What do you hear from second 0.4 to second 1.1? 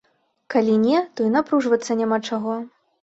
Калі не,